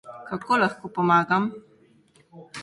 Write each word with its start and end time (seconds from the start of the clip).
Kako 0.27 0.51
lahko 0.61 0.85
pomagam? 0.95 1.43